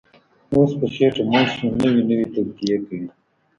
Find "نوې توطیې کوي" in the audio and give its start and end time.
2.09-3.07